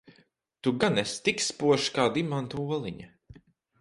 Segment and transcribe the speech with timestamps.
[0.63, 3.11] Tu gan esi tik spožs kā dimanta oliņa?